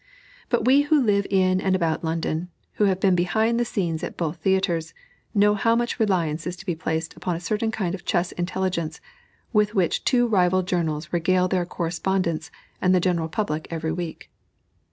[0.49, 4.17] But we who live in and about London, who have been behind the scenes at
[4.17, 4.95] both theatres,
[5.35, 8.99] know how much reliance is to be placed upon a certain kind of chess intelligence
[9.53, 12.49] with which two rival journals regale their correspondents
[12.81, 14.31] and the general public every week.